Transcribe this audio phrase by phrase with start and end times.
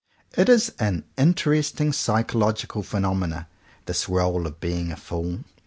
[0.35, 3.45] It is an interesting psychological phenomenon—
[3.85, 5.41] this role of being a fool.